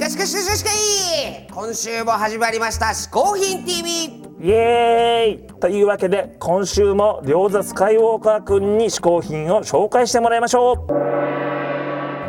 [0.00, 4.06] かしかしかしかしかい今週も始まりました嗜好品 TV
[4.40, 10.92] イエーイというわけで今週も両座スカイウォーカー君に嗜好品を紹介してもらいましょう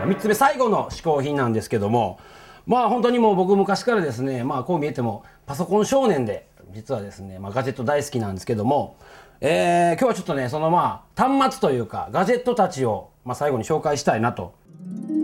[0.05, 2.19] 3つ目最後の嗜好品なんですけども
[2.65, 8.97] まあ本当にもう僕昔からですねまあこう見えてもパソコン少年で実はですね、まあ、ガジェット大好きなんですけども、
[9.39, 14.59] えー、今日はちょっとねそのまあ端末というかガジェットたちを、まあ、最後に紹介したいなと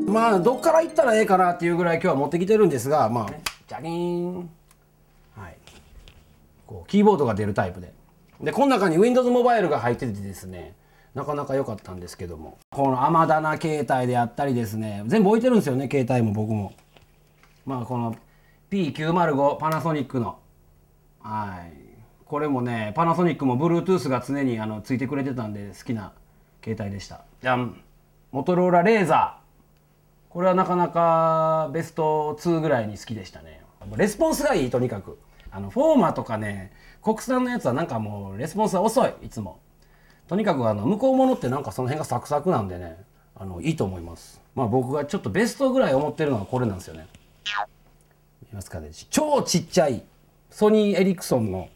[0.08, 3.28] まあどっから行ったらええかなっていうぐらい今日は持ってきてるんですがまあ
[3.68, 4.50] ジャリーン。
[5.36, 5.58] はい。
[6.66, 7.94] こうキーボードが出るタイプで。
[8.42, 10.76] でこの中に Windows モバイルが入っててですね
[11.14, 12.58] なかなか良かったんですけども。
[12.72, 16.72] この甘だな携帯であったりですね全部置いてるんですよね携帯も僕も。
[17.66, 18.16] まあこの
[18.72, 20.40] P905 パナソニックの。
[21.20, 21.74] はい。
[22.24, 26.14] これもねパナソニックも Bluetooth が常にあのついてくれてたんで好きな
[26.64, 27.26] 携帯でした。
[27.42, 27.82] じゃん。
[28.32, 29.47] モトローラレーザー
[30.38, 33.60] これはなかなかベスト2ぐらいに好きでしたね。
[33.96, 35.18] レスポンスがいいとにかく。
[35.50, 36.72] あのフォーマとかね
[37.02, 39.58] 国産のやつはなんかもうレスポンスが遅いいつも。
[40.28, 43.04] とにかくあの向こうものってなんかその辺がサクサクなんでね
[43.36, 44.40] あのいいと思います。
[44.54, 47.08] まあ僕がちょっとベストぐらい思ってるのはこれなんですよね。
[48.44, 48.92] 見ますかね。
[49.10, 50.04] 超ちっちゃい
[50.52, 51.68] ソニー・エリクソンの、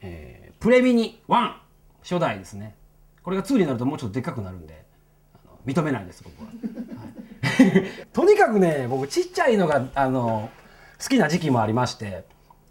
[0.00, 1.52] えー、プレミニ1
[2.00, 2.74] 初代ですね。
[3.22, 4.86] これが2になるともうちょっとでっかくなるんで
[5.66, 7.29] 認めないです僕は、はい、
[8.12, 10.50] とにかくね僕ちっちゃいのがあの
[11.02, 12.24] 好きな時期もありまして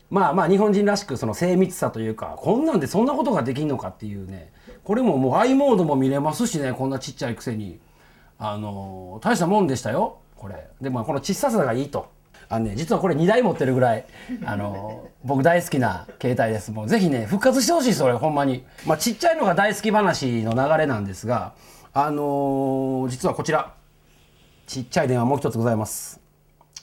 [0.09, 4.51] まあまあ日本人らしくその精密さというかこんなんでそんなことができんのかっていうね
[4.83, 7.79] これももう i モードも見れますしねこんなちっちゃいくせに。
[8.41, 10.69] あの大したもんでしたよこれ。
[10.81, 12.07] でもこの小ささがいいと。
[12.47, 14.05] あのね実はこれ2台持ってるぐらい
[14.43, 16.71] あの僕大好きな携帯です。
[16.71, 18.63] もうぜひね復活してほしいそれほんまに。
[18.87, 21.53] まあちっちゃいのが大好き話の流れなんですが
[21.93, 23.73] あのー、実はこちら。
[24.69, 26.19] ちっちゃい電話もう一つございます。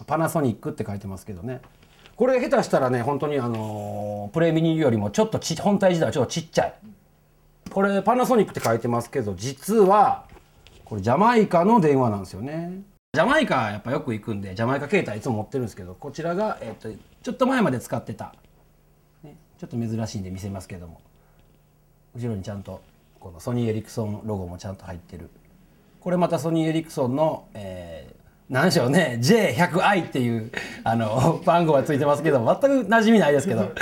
[0.09, 1.61] パナソニックって書いてますけどね。
[2.17, 6.75] これ下手したらね本当にあのー、プレミニよりもちょっとち本体自体はちょっとちっちゃい。
[7.71, 10.25] これパナソニックって書いてますけど実は
[10.85, 12.83] これジャマイカの電話なんですよね。
[13.15, 16.91] ジャマイカやっぱよく行くんでジャマイカ携帯いつも持ってるんですけどこちらが、えーと、
[17.23, 18.35] ちょっと前まで使ってた、
[19.23, 21.01] ね、ちょっと珍しいんで見せますけども。
[22.17, 22.83] 後ろにちゃんと
[23.21, 25.31] このソニー・エリクソンロゴもちゃんと入ってる。
[26.07, 28.15] これまたソニー・エリクソンの、えー、
[28.49, 30.53] 何でしょうね J100i っていう
[30.85, 33.73] あの番号がついてますけど全く馴染みないですけど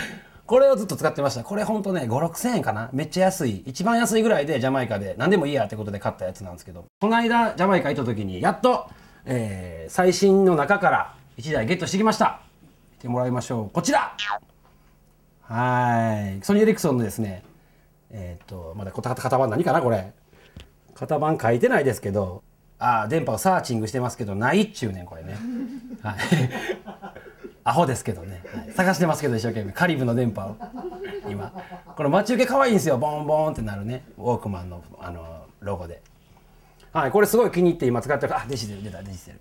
[0.47, 1.45] これをずっと使ってました。
[1.45, 2.89] これほんとね56000円かな。
[2.95, 3.63] めっちゃ安い。
[3.67, 6.85] 一番安いぐらいでジャマイカで何でもいいやってことで買ったやつなんですけど。
[7.01, 8.89] この間ジャマイカ行った時にやっと
[9.27, 12.41] えー、最新の中から1台ゲットしてきました。
[12.93, 13.71] 見てもらいましょう。
[13.71, 14.17] こちら。
[15.43, 16.43] はい。
[16.43, 17.43] ソニー・エリクソンのですね
[18.11, 20.13] えっ、とまだ型番何かなこれ。
[20.95, 22.43] 型番書いてないですけど
[22.79, 25.37] ああ電波をサーチングしてますけどないっちゅうねんこれね。
[26.03, 26.17] はい。
[27.67, 29.73] アホですけどね、はい、探してますけど一生懸命。
[29.73, 30.57] カリブの電波を。
[31.31, 31.51] 今。
[31.97, 32.99] この待ち受け可愛いんですよ。
[32.99, 34.05] ボンボンってなるね。
[34.19, 36.03] ウォークマンのあのロゴで。
[36.93, 38.37] はい、これすごい気に入って今使ってる。
[38.37, 39.41] あ Digicel 出た Digicel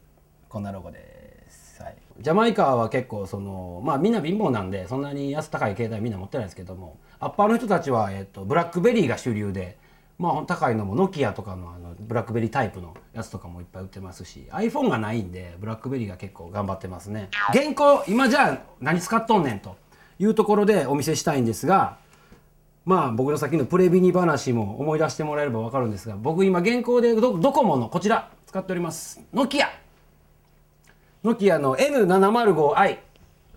[0.54, 9.80] こんなロゴです、はい、ジャマイカは結構そのまあみんな貧乏なんでそんなに安高い携帯みんな持ってないですけどもアッパーの人たちは、えっと、ブラックベリーが主流で
[10.18, 17.30] まあ高いのもノキアとかのあのブラックベリータイプのやつとかもいっぱい売ってますし iPhone がないんでブラックベリーが結構頑張ってますね。
[17.52, 19.76] 原稿今じゃあ何使っとんねんと
[20.20, 21.98] いうところでお見せしたいんですが
[22.86, 29.22] まあ僕の先のプレビニ話も思い出してもらえれば分かるんですが僕今現行でドコモのこちら使っております。
[29.34, 29.70] ノキア。
[31.24, 32.98] ノキアの N705i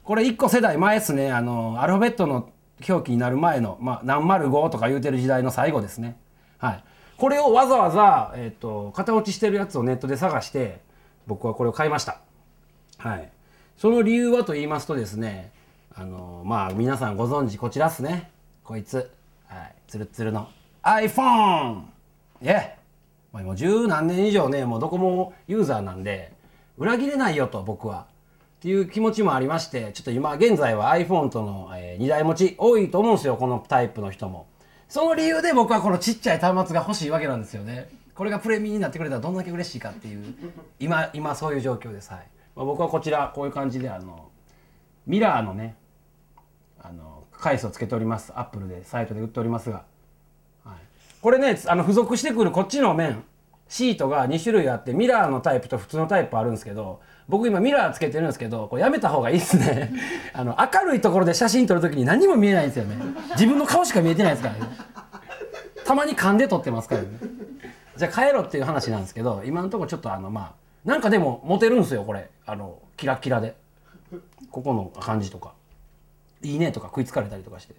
[0.04, 1.32] これ1個世代前ですね。
[1.32, 2.50] あのアルファベットの
[2.88, 6.16] 表記になる前の、まあ、何丸5とか言うてる時代の最後ですね。
[6.58, 6.84] はい。
[7.16, 10.80] これをわざわざ、えーと、型落ちしてるやつをネットで探して
[11.26, 12.20] 僕はこれを買いました。
[12.98, 13.30] はい。
[13.76, 15.52] その理由はと言いますとですね
[15.94, 18.30] あのまあ皆さんご存知こちらっすね。
[18.64, 19.10] こいつ。
[19.48, 20.48] はい、つるつるの
[20.82, 21.82] iPhone!
[22.42, 22.76] いえ？
[23.32, 26.32] もう十何年以上ねもうどこもユーザーなんで
[26.78, 28.06] 裏切れないよと僕は。
[28.56, 34.46] っていう気持ちもありましてちょっと今現在は iPhone との、えー、2台持ち多いと思うんですよこのタイプの人も。
[34.88, 37.88] その理由で僕はこのちっちゃい端末が欲しいわけなんですよね。
[38.14, 40.34] これがプレミアになってくれたらどんだけ嬉しいかっていう。
[40.78, 44.30] 今今そういう状況ですはい、まあ、僕はこちらこういう感じであの
[45.06, 45.76] ミラーのね
[46.80, 48.32] あの回数をつけております。
[48.34, 49.84] アップルでサイトで売っておりますが、
[50.64, 50.76] はい、
[51.20, 53.22] これねあの付属してくるこっちの面
[53.68, 59.92] シートが2種類あってミラーのタイプと普通のタイプあるんですけど僕今ミラーつけてるんですけどこれやめた方がいいですね。
[60.32, 62.96] あの明るいところで写真撮る時に何も見えないんですよね。
[63.32, 64.60] 自分の顔しか見えてないですからね。
[65.84, 67.08] たまに勘で撮ってますからね。
[67.96, 72.30] じゃあ帰ろっていう話なんですけど今のところちょっとあのまあなんかでもモテるんですよこれ。
[72.46, 73.56] あのキラキラで。
[74.50, 75.52] ここの感じとか
[76.40, 77.74] 「いいね」とか食いつかれたりとかして。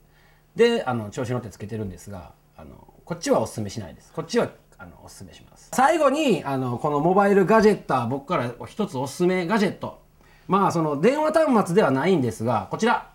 [0.56, 4.12] であの調子乗ってつけてるんですがあのこっちはおすすめしないです。
[4.12, 5.70] こっちはあのおすすめします。
[5.74, 10.02] 最後にあのこのモバイルガジェッター僕から一つおすすめガジェット。
[10.48, 13.10] まあその電話端末ではないんですがこちら。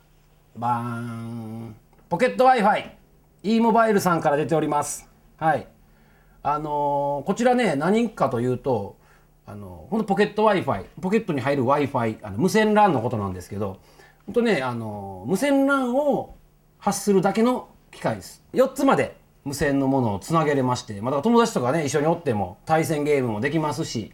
[0.57, 1.75] バーン。
[2.09, 2.91] ポケット Wi-Fi
[3.45, 5.09] e モバイルさんから出ております。
[5.37, 5.67] はい。
[6.43, 8.97] あのーこちらね何かというと
[9.47, 13.79] あのほんとポケット Wi-Fi ポケットに入る Wi-Fi あの無線 LAN のことなんですけど
[14.27, 16.37] ほんとねあのー無線 LAN を
[16.79, 18.43] 発するだけの機械です。
[18.53, 19.22] 4つまで。
[19.45, 24.13] 無線のものをつなげれましてまあ友達とかね一緒におっても対戦ゲームもできますし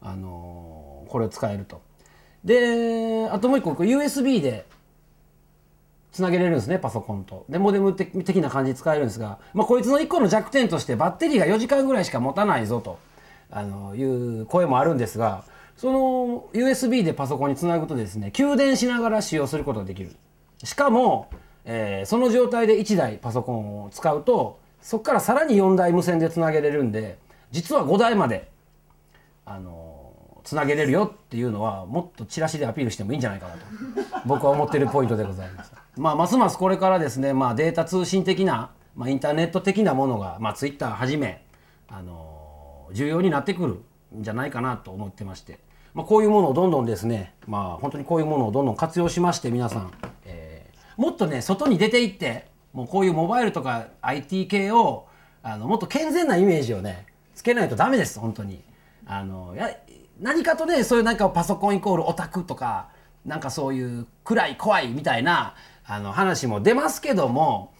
[0.00, 0.74] あのー
[1.14, 1.80] これを使えると。
[2.42, 4.66] であともう一個 USB で
[6.10, 7.46] つなげれるんですねパソコンと。
[7.48, 12.98] でモデム的な感じで使えるんですが、まあ、こいつの1個の弱点としてバッテリーが4時間ぐらいしか持たないぞと
[13.48, 15.44] あのいう声もあるんですが
[15.76, 20.16] その USB でパソコンにつなぐとですね給電しながら使用することができる。
[20.64, 21.28] しかも、
[21.64, 27.18] えーその状態で1台パソコンを使うとそこからさらに4台無線でつなげれるんで
[27.50, 28.50] 実は5台まで
[29.46, 29.94] あの
[30.44, 33.60] つなげれるよっていうのはもっとチラシでアピールしてもいいんじゃないかなと
[34.26, 35.72] 僕は思ってるポイントでございます。
[35.96, 41.44] まあ、ますますこれからですね、まあ、データ通信的な、まあ、インターネット的なものが、まあ、ツイッターはじめ、
[41.88, 43.74] あの重要になってくる
[44.18, 45.60] んじゃないかなと思ってまして、
[45.94, 49.92] まあ、こういうものをどんどんですね、まあ、本当にこういうものをどんどん活用しまして皆さん、
[50.96, 55.06] もっとね外に出て行ってもうこういうモバイルとか IT 系を
[55.42, 58.62] あのもっと健全なイメージをねつけないとダメです本当に。
[59.06, 59.76] あのや
[60.20, 62.88] 何かとねそういうなんかパソコンイコールオタクとか
[63.26, 65.54] なんかそういう暗い怖いみたいな
[65.86, 67.74] あの話も出ますけども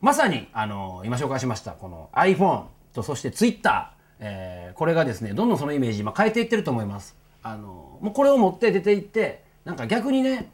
[0.00, 2.64] まさにあの今紹介しましたこの iPhone
[2.94, 7.16] とそして Twitter、えーこれがですねどんどんそのイメージ今変えていってると思います。
[7.44, 10.50] あのもうこれを持って出ていってなんか逆にね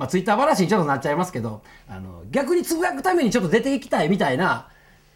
[0.00, 4.70] まあ、ツイッター話にちょっとなっちゃいますけどあの逆につぶやくためにちょっと出ていきたいみたいな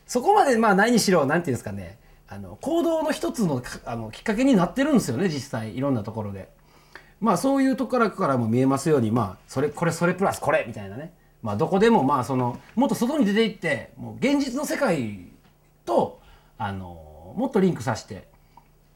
[0.06, 1.98] そこまでまあ何にしろなんていうんですかね
[2.28, 6.50] あの行動の一つのあのきっかけになってるんですよね実際いろんなところで。
[7.19, 15.20] まあそういうところからも見えますようにまあそれこれそれプラスこれみたいなねまあどこでもまあそのもっと外に出ていってもう現実の世界
[15.87, 16.20] と
[16.58, 18.28] あのもっとリンクさせて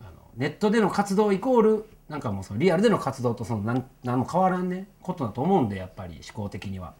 [0.02, 6.94] あのネットでの活動イコールなんかもうそのリアルでの活動とその何何も変わらんねことだと思うんでやっぱり思考的には。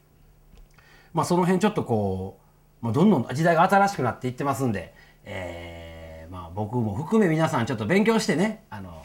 [1.14, 2.38] まあその辺ちょっとこ
[2.82, 4.94] う、まあ、どんどん時代が新しくなっていってますんで、
[5.24, 9.02] えーまあ僕も含め皆さんちょっと勉強してねあの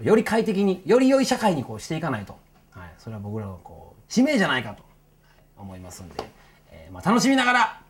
[0.00, 2.36] より快適により良い社会にこうしていかないと、
[2.70, 4.84] はい、それは僕らのこう使命じゃないかと
[5.56, 6.14] 思いますんで、
[6.70, 7.80] えーまあ、楽しみながら、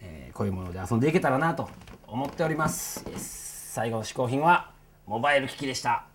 [0.00, 1.68] えーこういうもので遊んでいけたらなと
[2.08, 3.04] 思っております。
[3.16, 4.72] 最後の嗜好品は
[5.06, 6.06] モバイル機器でした。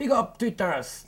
[0.00, 1.06] ピックアップ Twitters!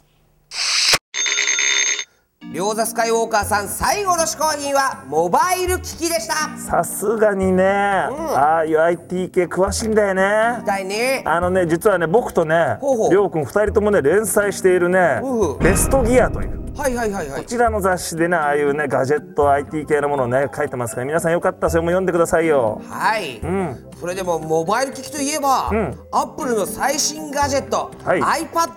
[2.52, 6.58] 両座スカイウォーカーさん最後の嗜好品はモバイル機器でした。
[6.58, 10.62] さすがにね、ああいう IT 系詳しいんだよね。
[10.66, 11.22] だいね。
[11.24, 12.76] あのね実はね僕とね
[13.10, 15.22] りょうくん2人ともね連載しているね
[15.62, 17.40] ベストギアというはいはいはいはい。
[17.42, 22.80] こちらの雑誌でねああいうねガジェット IT 系のものをね書いてますから皆さんよかったらそれも読んでくださいよ。
[22.88, 23.76] はい、ん。
[24.00, 25.94] それでもモバイル機器といえば、ん。
[26.10, 28.20] アップルの最新ガジェット、はい。
[28.46, 28.70] iPad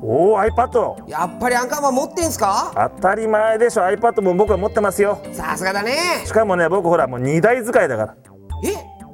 [0.00, 2.72] おお iPad やっぱりアンカーマン持ってんすか？
[2.96, 5.20] 当たり前でしょ iPad も僕は持ってますよ。
[5.32, 6.22] さすがだね。
[6.24, 8.16] しかもね僕ほらもう2台使いだか
[8.64, 8.72] え？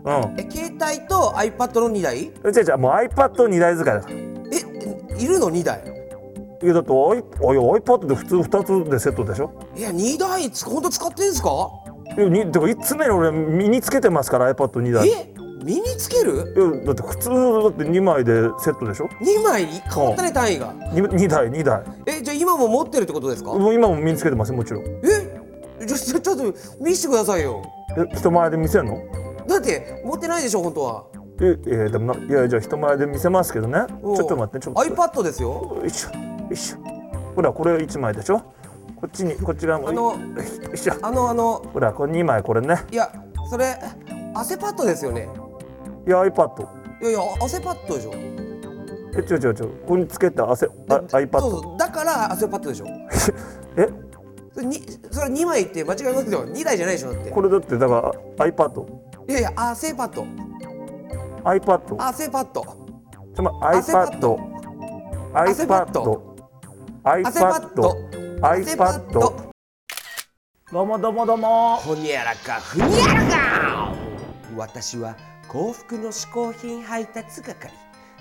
[0.08, 0.38] らうん。
[0.38, 2.22] え携帯と iPad の2台？
[2.22, 4.14] 違う違うもう iPad2 台使いだから。
[4.14, 5.97] えいるの？2台
[6.60, 9.52] いやだっておいおい iPad で普通2つでセットでしょ？
[9.76, 11.70] いや2台つ本当使ってんすか？
[12.16, 15.06] いやにてかいつ目に俺身につけてますから iPad2 台。
[15.08, 15.34] いえ？
[15.62, 16.36] 身につける？
[16.80, 17.34] やだって普通だ
[17.68, 19.66] って2枚でセットでしょ ?2 枚？
[19.66, 20.72] に変わったね単位が。
[20.74, 21.82] 2, 2台2台。
[22.06, 23.52] えじゃあ今も持ってるってことですか？
[23.54, 24.84] もう今も身につけてますよもちろん。
[24.84, 25.86] え？
[25.86, 27.62] じゃちょちょっと見せてくださいよ。
[27.96, 28.98] え人前で見せんの？
[29.46, 31.04] だって持ってないでしょ本当は。
[31.40, 33.84] ええーでもないやじゃあ人前で見せますけどね。
[33.88, 35.76] ちょっと待ってちょっと iPad ですよ。
[35.80, 36.10] よいしょ
[36.48, 36.74] よいし。
[36.74, 36.78] ょ
[37.34, 38.40] ほらこれ1枚でしょ？
[38.96, 39.88] こっちにこっち側も。
[39.88, 40.18] あのよ
[40.74, 40.94] いしょ。
[41.02, 41.62] あのあの。
[41.72, 42.76] ほらこれ2枚これね。
[42.90, 43.12] いや
[43.50, 43.78] それ
[44.34, 45.28] 汗パッドですよね。
[46.06, 46.62] いや iPad
[47.00, 48.12] いやいや汗パッドでしょ。
[48.14, 51.76] え違う違う違うここにつけて汗あで iPad そうそう。
[51.78, 52.86] だから汗パッドでしょ。
[53.76, 53.88] え？
[54.52, 56.44] それにそれ2枚って間違いますよ。
[56.46, 57.30] 2台じゃないでしょだって。
[57.30, 58.86] これだってだから iPad
[59.28, 60.26] いやいや汗パッド。
[61.44, 62.62] iPad 汗パッド。
[63.34, 64.38] ちょま汗パッ iPad iPad ド
[65.34, 65.92] 汗パッ
[67.04, 67.96] iPad ド
[68.42, 69.52] 汗パッ iPad ド
[70.72, 71.76] どうもどうもどうも。
[71.76, 73.94] ほにゃらかふにゃらか。
[74.56, 77.72] 私は幸福の嗜好品配達係。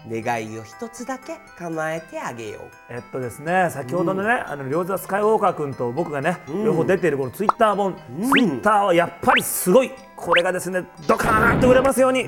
[0.10, 2.94] 願いを一つだけ叶えてあげよう。
[2.94, 7.96] えっとですね先ほどのね、あの両座スカイウォーカー君と僕がね、両方出ているこのツイッター本、
[8.32, 12.28] ツイッターはやっぱりすごいこれがですねドカーンと売れますように、う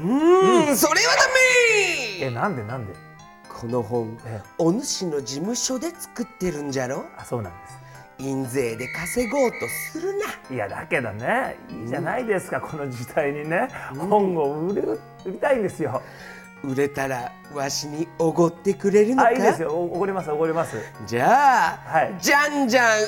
[0.72, 0.76] ん。
[0.76, 1.16] それは
[2.20, 3.09] ダえメなんでなんで？
[3.60, 7.04] この本えお主の事務所で作ってるんじゃろ？
[7.18, 7.80] あそうなんです。
[8.20, 10.56] 印税で稼ごうとするな。
[10.56, 16.02] いやだけどねいいじゃないですか、この時代にね、本を売る売りたいんですよ。
[16.64, 19.30] 売れたらわしにおごってくれるのか？
[19.30, 19.74] あいいですよ。
[19.74, 20.78] おおごりますおごります。
[21.06, 22.16] じゃあ、はい。
[22.20, 23.02] じゃんじゃん売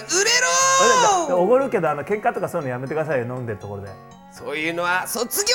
[1.27, 3.89] れろおごるけどあの喧嘩とかそういうのやめてくださいよ飲んでるところで
[4.31, 5.53] そういうのは卒業！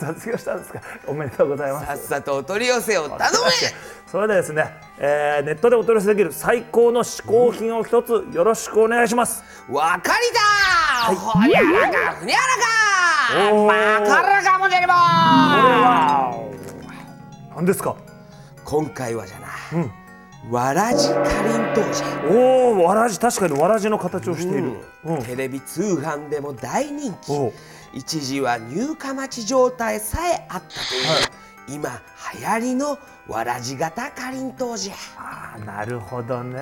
[0.00, 0.80] 卒業したんですか。
[1.06, 1.86] おめでとうございます。
[1.86, 3.26] さっさとお取り寄せを頼め
[4.06, 9.44] それではですね、えーネットでお取り寄せできる最高の嗜好品を一つよろしくお願いします。
[9.70, 13.54] わかりだ、ほにゃらかふにゃらか！
[13.54, 17.54] まからかもじゃりもわー。
[17.54, 17.94] 何ですか？
[18.64, 19.92] 今回はじゃな、うん。
[20.50, 22.06] わらじかりんとうじゃ。
[22.28, 23.18] おおわらじ。
[23.18, 24.72] 確かにわらじの形をしている、
[25.04, 25.22] うん。
[25.22, 27.30] テレビ通販でも大人気
[27.94, 30.74] 一時は入荷待ち状態さえあったと
[31.72, 32.00] いう、今
[32.40, 36.60] 流行りのわらじ型かりんとうじゃあーなるほどね。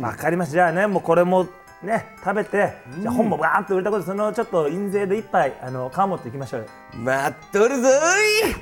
[0.00, 0.52] わ、かりました。
[0.52, 1.48] じゃあねもうこれも
[1.82, 6.66] ね食べて、じゃあ本もバーンと売れたことでそのちょっと印税で一杯あの皮持っていきましょうよ。
[6.98, 7.92] 待っとるぞい。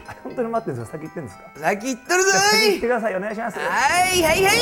[0.09, 1.42] あ 本当に待ってるんですか先言ってんですか？
[1.61, 3.16] 先行っとるぞじゃあ先言っていください。
[3.16, 3.59] お願いします。
[3.59, 3.64] は
[4.14, 4.54] いはいはい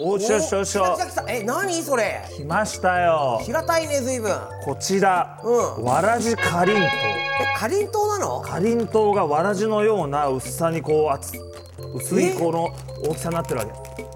[0.00, 1.32] おっしょしょしょ来た来た来た。
[1.32, 2.22] え何それ？
[2.36, 3.40] 来ましたよ。
[3.42, 4.32] 平たいね随分。
[4.64, 5.84] こちら、うん。
[5.84, 6.84] わらじかりんとう。
[6.84, 8.40] えかりんとうなの？
[8.40, 11.38] かりんとうがわらじのような薄さにこう厚
[11.94, 12.68] 薄いこの
[13.08, 13.66] 大きさになってるわ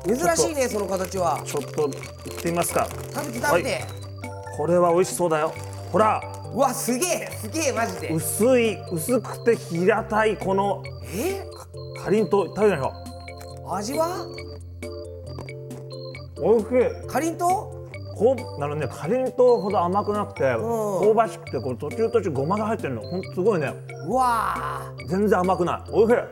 [0.05, 0.17] け。
[0.17, 1.43] 珍しいねその形は。
[1.45, 1.93] ちょっとい
[2.33, 2.87] ってみますか。
[3.12, 3.85] 食べて食べて、
[4.57, 5.53] これは美味しそうだよ。
[5.91, 6.23] ほら。
[6.55, 8.11] うわすげえすげえマジで。
[8.11, 10.83] 薄い薄くて平たいこの
[11.15, 11.45] え？
[12.01, 12.47] かりんとう。
[12.49, 14.27] 食べてみましょ味は？
[14.27, 14.37] う
[16.43, 17.07] おいしい。
[17.07, 17.47] かりんと
[18.17, 23.03] こうあのねかりんとうほど甘くなくて、香ばしくてこう途中途中ごまが入ってるの。
[23.03, 23.73] ほんとすごいね。
[24.07, 25.91] ううわ全然甘くない。
[25.91, 26.15] おいしい。
[26.15, 26.27] ー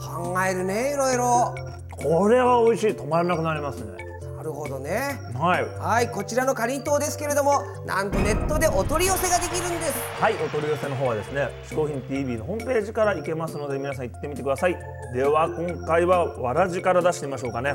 [0.00, 1.54] 考えるねいろいろ。
[1.90, 2.90] これは美味しい。
[2.90, 3.92] 止まらなくなりますね。
[4.36, 5.18] なるほどね。
[5.34, 5.64] はい。
[5.78, 9.94] はいこちらのかりんとうですけれどもなんとネットでお取り寄せができるんです。
[10.20, 14.76] はい、お取り寄せの方はですね、嗜好品 TV のホームページから行けますので、皆さん行ってみてください。
[15.12, 17.74] では、今回はわらじから出してみましょうかね。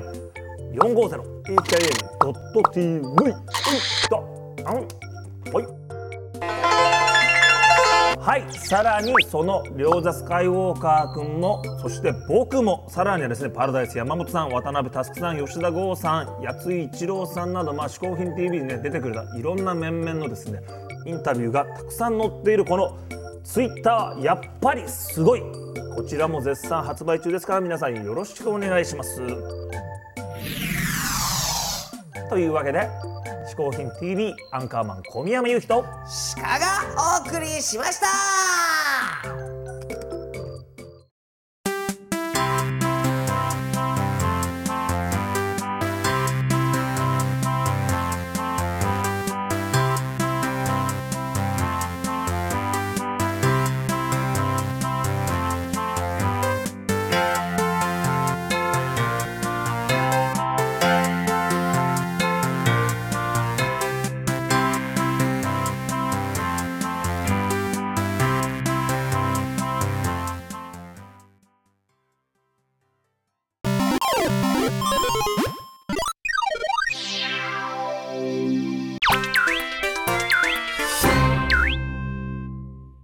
[0.74, 3.02] 450 HIN.TV
[4.10, 4.76] と、あん、
[5.54, 5.82] はい。
[8.20, 20.62] はい、さらにその両座スカイウォーカー君もそして僕もさらにはですねパラダイス山本さん渡辺佑さん吉田剛さん八井一郎さんなどまあ嗜好品 TV にね出てくれたいろんな面々のですね
[21.08, 22.96] インタビューがたくさん載っているこの
[23.44, 25.42] ツイッターやっぱりすごい。
[25.96, 29.22] こちらも絶賛発売中ですから皆さんよろしくお願いします
[32.32, 32.88] というわけで
[33.46, 39.61] 嗜好品 TV アンカーマン小宮山雄人鹿がお送りしました。